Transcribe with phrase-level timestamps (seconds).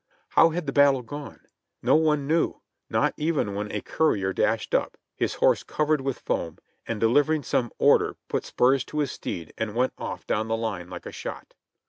[0.29, 1.41] How had the battle gone?
[1.83, 6.57] None knew, not even when a cour ier dashed up, his horse covered with foam,
[6.87, 10.89] and delivering some order put spurs to his steed and went off down the line
[10.89, 11.53] like a shot.